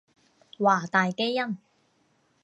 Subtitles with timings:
[0.57, 1.59] 華大基因